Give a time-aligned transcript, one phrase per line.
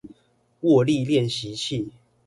[0.61, 1.91] 握力練習器